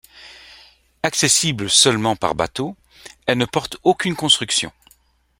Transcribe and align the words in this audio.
Accessible 1.03 1.69
seulement 1.69 2.15
par 2.15 2.33
bateau, 2.33 2.75
elle 3.27 3.37
ne 3.37 3.45
porte 3.45 3.77
aucune 3.83 4.15
construction. 4.15 4.71